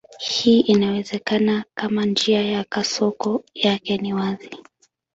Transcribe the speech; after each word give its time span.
Hii 0.19 0.59
inawezekana 0.59 1.63
kama 1.75 2.05
njia 2.05 2.41
ya 2.41 2.63
kasoko 2.63 3.43
yake 3.53 3.97
ni 3.97 4.13
wazi. 4.13 4.49